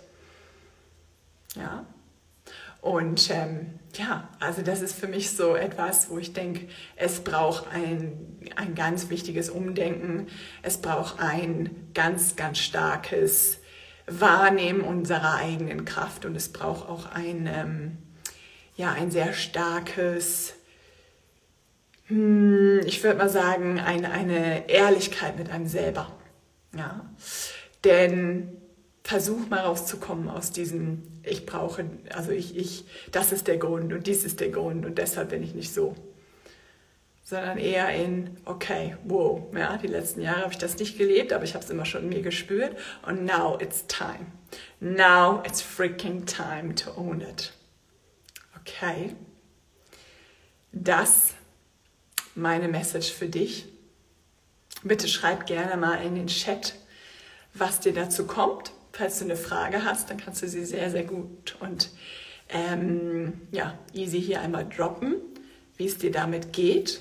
[1.54, 1.86] Ja.
[2.80, 6.66] Und ähm, ja, also das ist für mich so etwas, wo ich denke,
[6.96, 10.26] es braucht ein, ein ganz wichtiges Umdenken.
[10.62, 13.58] Es braucht ein ganz, ganz starkes
[14.08, 17.98] Wahrnehmen unserer eigenen Kraft und es braucht auch ein, ähm,
[18.74, 20.54] ja, ein sehr starkes
[22.08, 26.12] ich würde mal sagen, eine, eine Ehrlichkeit mit einem selber.
[26.76, 27.08] Ja.
[27.84, 28.56] Denn
[29.04, 31.84] versuch mal rauszukommen aus diesem, ich brauche,
[32.14, 35.42] also ich, ich, das ist der Grund und dies ist der Grund und deshalb bin
[35.42, 35.94] ich nicht so.
[37.24, 41.44] Sondern eher in, okay, wow, ja, die letzten Jahre habe ich das nicht gelebt, aber
[41.44, 44.26] ich habe es immer schon in mir gespürt und now it's time.
[44.80, 47.52] Now it's freaking time to own it.
[48.60, 49.14] Okay.
[50.72, 51.34] Das
[52.34, 53.66] meine Message für dich.
[54.82, 56.74] Bitte schreib gerne mal in den Chat,
[57.54, 58.72] was dir dazu kommt.
[58.92, 61.90] Falls du eine Frage hast, dann kannst du sie sehr, sehr gut und
[62.50, 65.14] ähm, ja, easy hier einmal droppen,
[65.76, 67.00] wie es dir damit geht.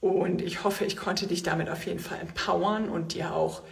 [0.00, 3.62] Und ich hoffe, ich konnte dich damit auf jeden Fall empowern und dir auch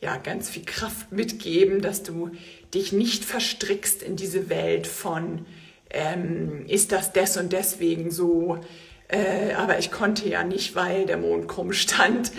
[0.00, 2.32] ja, ganz viel Kraft mitgeben, dass du
[2.74, 5.46] dich nicht verstrickst in diese Welt von,
[5.90, 8.60] ähm, ist das des und deswegen so,
[9.08, 12.32] äh, aber ich konnte ja nicht, weil der Mond krumm stand,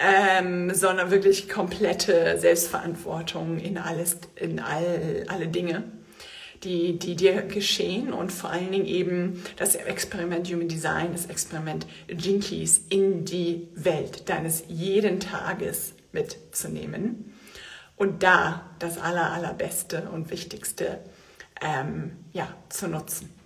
[0.00, 5.84] ähm, sondern wirklich komplette Selbstverantwortung in alles, in all, alle Dinge,
[6.64, 11.86] die, die dir geschehen und vor allen Dingen eben das Experiment Human Design, das Experiment
[12.08, 17.32] Jinkies in die Welt deines jeden Tages mitzunehmen
[17.96, 20.98] und da das aller, allerbeste und wichtigste
[21.62, 23.39] ähm, ja, zu nutzen.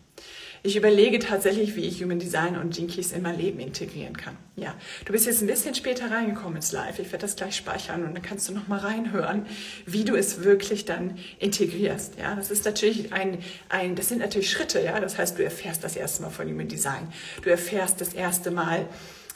[0.67, 4.35] Ich überlege tatsächlich, wie ich Human Design und Jinkies in mein Leben integrieren kann.
[4.57, 4.75] Ja,
[5.05, 6.99] du bist jetzt ein bisschen später reingekommen ins Live.
[6.99, 9.45] Ich werde das gleich speichern und dann kannst du noch mal reinhören,
[9.85, 12.15] wie du es wirklich dann integrierst.
[12.19, 14.81] Ja, das ist natürlich ein, ein, das sind natürlich Schritte.
[14.81, 17.13] Ja, das heißt, du erfährst das erste Mal von Human Design.
[17.43, 18.89] Du erfährst das erste Mal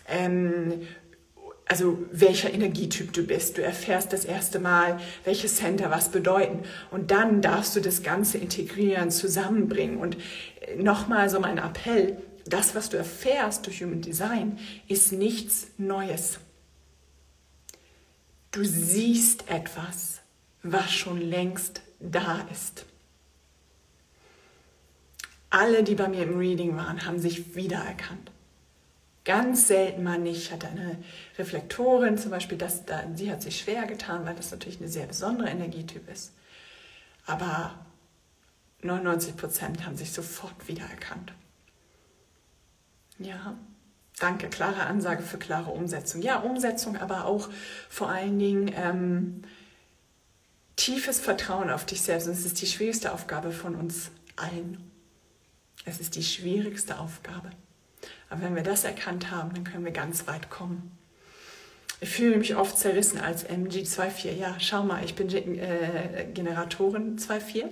[0.08, 0.80] ähm,
[1.68, 3.59] also welcher Energietyp du bist.
[3.59, 6.62] Du erfährst das erste Mal, welche Center was bedeuten.
[6.90, 9.98] Und dann darfst du das Ganze integrieren, zusammenbringen.
[9.98, 10.16] Und
[10.61, 16.38] äh, nochmal so mein Appell, das, was du erfährst durch Human Design, ist nichts Neues.
[18.50, 20.20] Du siehst etwas,
[20.62, 22.87] was schon längst da ist.
[25.50, 28.31] Alle, die bei mir im Reading waren, haben sich wiedererkannt.
[29.28, 30.44] Ganz selten mal nicht.
[30.44, 30.96] Ich hatte eine
[31.36, 35.06] Reflektorin zum Beispiel, das, da, sie hat sich schwer getan, weil das natürlich eine sehr
[35.06, 36.32] besondere Energietyp ist.
[37.26, 37.74] Aber
[38.80, 41.34] 99 Prozent haben sich sofort wiedererkannt.
[43.18, 43.58] Ja,
[44.18, 44.48] danke.
[44.48, 46.22] Klare Ansage für klare Umsetzung.
[46.22, 47.50] Ja, Umsetzung, aber auch
[47.90, 49.42] vor allen Dingen ähm,
[50.76, 52.28] tiefes Vertrauen auf dich selbst.
[52.28, 54.90] Und es ist die schwierigste Aufgabe von uns allen.
[55.84, 57.50] Es ist die schwierigste Aufgabe.
[58.30, 60.92] Aber wenn wir das erkannt haben, dann können wir ganz weit kommen.
[62.00, 64.30] Ich fühle mich oft zerrissen als MG24.
[64.32, 67.64] Ja, schau mal, ich bin äh, Generatorin 2.4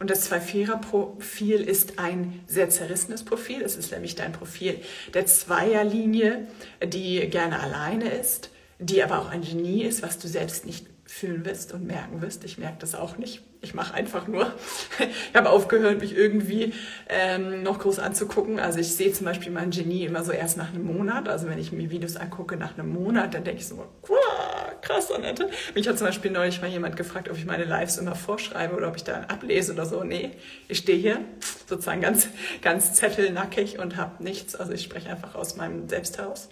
[0.00, 3.62] und das 2.4er-Profil ist ein sehr zerrissenes Profil.
[3.62, 4.80] Es ist nämlich dein Profil
[5.14, 6.48] der Zweierlinie,
[6.84, 8.50] die gerne alleine ist,
[8.80, 12.42] die aber auch ein Genie ist, was du selbst nicht fühlen wirst und merken wirst.
[12.42, 13.42] Ich merke das auch nicht.
[13.64, 14.52] Ich mache einfach nur.
[14.98, 16.72] ich habe aufgehört, mich irgendwie
[17.08, 18.58] ähm, noch groß anzugucken.
[18.58, 21.28] Also ich sehe zum Beispiel mein Genie immer so erst nach einem Monat.
[21.28, 23.86] Also wenn ich mir Videos angucke nach einem Monat, dann denke ich so,
[24.80, 25.48] krass, Annette.
[25.76, 28.88] Mich hat zum Beispiel neulich mal jemand gefragt, ob ich meine Lives immer vorschreibe oder
[28.88, 30.02] ob ich da ablese oder so.
[30.02, 30.32] Nee,
[30.66, 31.20] ich stehe hier
[31.68, 32.28] sozusagen ganz,
[32.62, 34.56] ganz zettelnackig und habe nichts.
[34.56, 36.48] Also ich spreche einfach aus meinem Selbst heraus.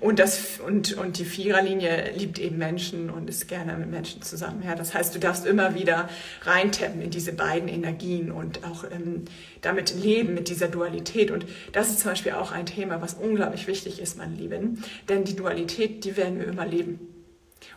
[0.00, 4.62] Und, das, und, und die Viererlinie liebt eben Menschen und ist gerne mit Menschen zusammen.
[4.64, 6.08] Ja, das heißt, du darfst immer wieder
[6.42, 9.24] reintappen in diese beiden Energien und auch ähm,
[9.60, 11.30] damit leben, mit dieser Dualität.
[11.30, 14.82] Und das ist zum Beispiel auch ein Thema, was unglaublich wichtig ist, meine Lieben.
[15.08, 17.12] Denn die Dualität, die werden wir immer leben.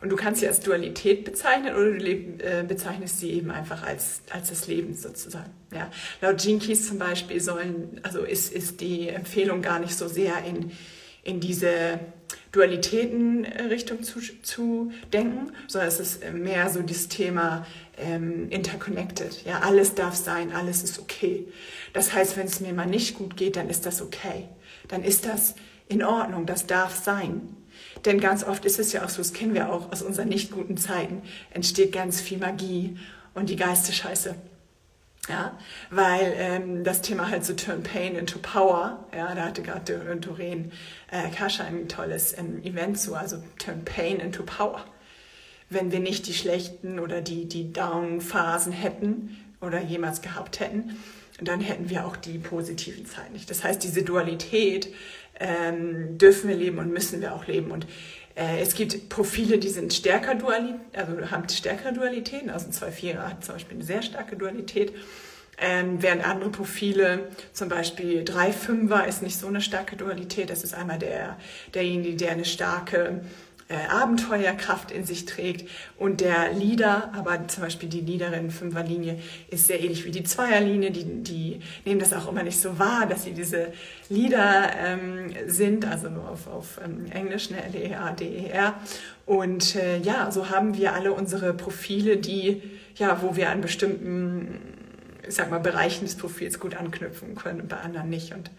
[0.01, 4.21] Und du kannst sie als Dualität bezeichnen oder du äh, bezeichnest sie eben einfach als,
[4.29, 5.51] als das Leben sozusagen.
[5.73, 5.91] Ja.
[6.21, 10.71] Laut Keys zum Beispiel sollen, also ist, ist die Empfehlung gar nicht so sehr in
[11.25, 11.99] in diese
[12.53, 17.65] Dualitätenrichtung zu, zu denken, sondern es ist mehr so das Thema
[17.97, 19.43] ähm, interconnected.
[19.45, 21.47] Ja, alles darf sein, alles ist okay.
[21.91, 24.47] Das heißt, wenn es mir mal nicht gut geht, dann ist das okay.
[24.87, 25.55] Dann ist das
[25.89, 27.41] in Ordnung, das darf sein.
[28.05, 30.51] Denn ganz oft ist es ja auch so, das kennen wir auch aus unseren nicht
[30.51, 32.97] guten Zeiten, entsteht ganz viel Magie
[33.33, 34.35] und die Geiste Scheiße.
[35.27, 35.57] Ja,
[35.89, 40.71] weil ähm, das Thema halt so Turn Pain into Power, ja, da hatte gerade Doreen
[41.09, 44.85] äh, Kascha ein tolles ähm, Event zu, also Turn Pain into Power.
[45.69, 50.95] Wenn wir nicht die schlechten oder die, die Down-Phasen hätten oder jemals gehabt hätten,
[51.41, 53.49] dann hätten wir auch die positiven Zeiten nicht.
[53.49, 54.93] Das heißt, diese Dualität
[55.39, 57.71] ähm, dürfen wir leben und müssen wir auch leben.
[57.71, 57.87] Und
[58.35, 62.49] es gibt Profile, die sind stärker Dualität, also haben stärkere Dualitäten.
[62.49, 64.93] Also ein 2-4er hat zum Beispiel eine sehr starke Dualität.
[65.57, 70.49] Ähm, während andere Profile, zum Beispiel 3-5er, ist nicht so eine starke Dualität.
[70.49, 71.37] Das ist einmal der,
[71.73, 73.21] derjenige, der eine starke
[73.67, 75.69] äh, Abenteuerkraft in sich trägt.
[75.97, 80.91] Und der Leader, aber zum Beispiel die Leaderin Fünferlinie, ist sehr ähnlich wie die Zweierlinie.
[80.91, 83.73] Die, die nehmen das auch immer nicht so wahr, dass sie diese
[84.09, 88.75] Leader ähm, sind, also nur auf, auf ähm, Englisch, ne, L-E-A-D-E-R.
[89.25, 92.61] Und äh, ja, so haben wir alle unsere Profile, die,
[92.95, 94.59] ja, wo wir an bestimmten,
[95.27, 98.31] ich sag mal, Bereichen des Profils gut anknüpfen können und bei anderen nicht.
[98.31, 98.51] Und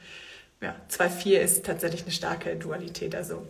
[0.60, 3.46] ja, 2-4 ist tatsächlich eine starke Dualität, also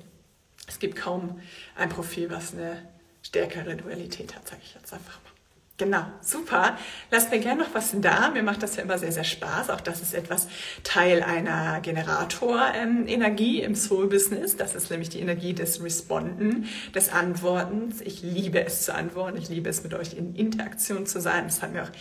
[0.66, 1.40] es gibt kaum
[1.76, 2.82] ein Profil, was eine
[3.22, 5.36] stärkere Dualität hat, sage ich jetzt einfach mal.
[5.78, 6.78] Genau, super.
[7.10, 8.30] Lasst mir gerne noch was da.
[8.30, 9.68] Mir macht das ja immer sehr, sehr Spaß.
[9.68, 10.48] Auch das ist etwas
[10.84, 14.56] Teil einer Generator-Energie im Soul-Business.
[14.56, 18.00] Das ist nämlich die Energie des Responden, des Antwortens.
[18.00, 19.36] Ich liebe es zu antworten.
[19.36, 21.44] Ich liebe es, mit euch in Interaktion zu sein.
[21.44, 21.92] Das hat mir auch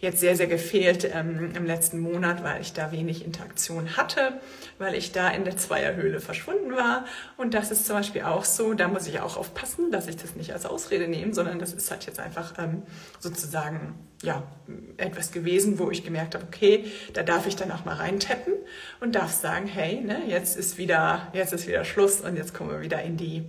[0.00, 4.40] jetzt sehr, sehr gefehlt ähm, im letzten Monat, weil ich da wenig Interaktion hatte,
[4.78, 7.04] weil ich da in der Zweierhöhle verschwunden war.
[7.36, 8.72] Und das ist zum Beispiel auch so.
[8.72, 11.90] Da muss ich auch aufpassen, dass ich das nicht als Ausrede nehme, sondern das ist
[11.90, 12.82] halt jetzt einfach ähm,
[13.18, 14.42] sozusagen ja,
[14.96, 18.54] etwas gewesen, wo ich gemerkt habe, okay, da darf ich dann auch mal reintappen
[19.00, 22.70] und darf sagen, hey, ne, jetzt ist wieder, jetzt ist wieder Schluss und jetzt kommen
[22.70, 23.44] wir wieder in die,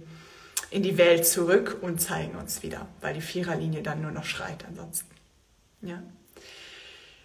[0.69, 4.65] in die Welt zurück und zeigen uns wieder, weil die Viererlinie dann nur noch schreit
[4.67, 5.13] ansonsten.
[5.81, 6.01] Ja.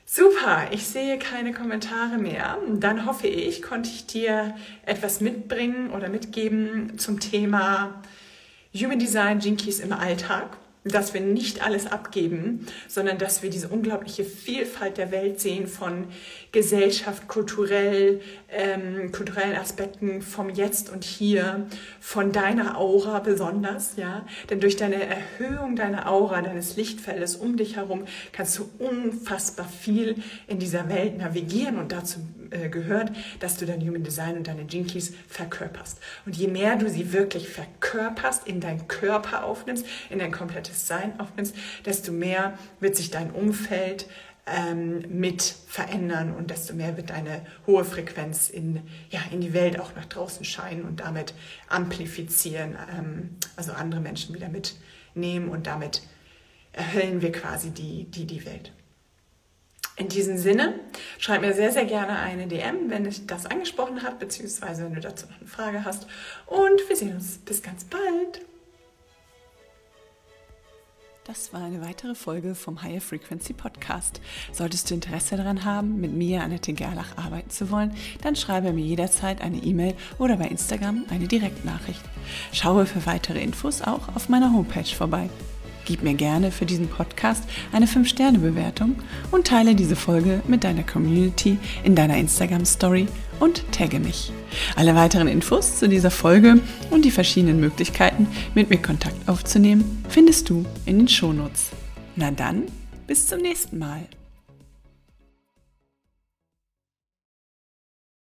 [0.09, 2.59] Super, ich sehe keine Kommentare mehr.
[2.75, 8.03] Dann hoffe ich, konnte ich dir etwas mitbringen oder mitgeben zum Thema
[8.73, 10.57] Human Design Jinkies im Alltag
[10.89, 16.07] dass wir nicht alles abgeben, sondern dass wir diese unglaubliche Vielfalt der Welt sehen von
[16.53, 21.67] Gesellschaft, kulturell, ähm, kulturellen Aspekten vom Jetzt und Hier,
[22.01, 24.25] von deiner Aura besonders, ja.
[24.49, 30.17] Denn durch deine Erhöhung deiner Aura, deines Lichtfeldes um dich herum, kannst du unfassbar viel
[30.47, 34.63] in dieser Welt navigieren und dazu äh, gehört, dass du dein Human Design und deine
[34.63, 35.99] Jinkies verkörperst.
[36.25, 41.19] Und je mehr du sie wirklich verkörperst, in deinen Körper aufnimmst, in dein komplettes Sein
[41.19, 41.55] aufnimmst,
[41.85, 44.07] desto mehr wird sich dein Umfeld
[44.47, 48.81] ähm, mit verändern und desto mehr wird deine hohe Frequenz in,
[49.11, 51.35] ja, in die Welt auch nach draußen scheinen und damit
[51.69, 56.03] amplifizieren, ähm, also andere Menschen wieder mitnehmen und damit
[56.73, 58.73] erhöhen wir quasi die, die, die Welt.
[59.99, 60.79] In diesem Sinne,
[61.19, 65.01] schreib mir sehr, sehr gerne eine DM, wenn dich das angesprochen hat, beziehungsweise wenn du
[65.01, 66.07] dazu noch eine Frage hast.
[66.45, 68.43] Und wir sehen uns bis ganz bald.
[71.25, 74.21] Das war eine weitere Folge vom Higher Frequency Podcast.
[74.53, 78.85] Solltest du Interesse daran haben, mit mir, Annette Gerlach, arbeiten zu wollen, dann schreibe mir
[78.85, 82.03] jederzeit eine E-Mail oder bei Instagram eine Direktnachricht.
[82.53, 85.29] Schaue für weitere Infos auch auf meiner Homepage vorbei.
[85.87, 88.97] Gib mir gerne für diesen Podcast eine 5-Sterne-Bewertung
[89.31, 93.07] und teile diese Folge mit deiner Community in deiner Instagram-Story
[93.39, 94.33] und tagge mich.
[94.75, 100.51] Alle weiteren Infos zu dieser Folge und die verschiedenen Möglichkeiten, mit mir Kontakt aufzunehmen, findest
[100.51, 101.71] du in den Shownotes.
[102.17, 102.65] Na dann,
[103.07, 104.01] bis zum nächsten Mal.